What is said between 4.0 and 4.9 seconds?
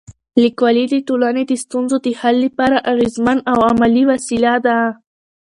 وسیله ده.